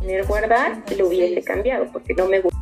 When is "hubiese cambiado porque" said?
1.08-2.14